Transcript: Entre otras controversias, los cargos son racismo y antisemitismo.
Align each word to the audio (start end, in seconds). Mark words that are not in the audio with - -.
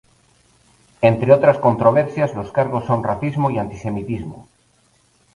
Entre 1.03 1.31
otras 1.31 1.59
controversias, 1.59 2.33
los 2.33 2.51
cargos 2.51 2.85
son 2.87 3.03
racismo 3.03 3.51
y 3.51 3.59
antisemitismo. 3.59 4.47